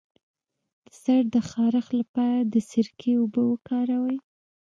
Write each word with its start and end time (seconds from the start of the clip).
د 0.85 0.87
سر 1.01 1.21
د 1.33 1.35
خارښ 1.49 1.87
لپاره 1.99 2.39
د 2.53 2.55
سرکې 2.69 3.11
اوبه 3.19 3.41
وکاروئ 3.47 4.17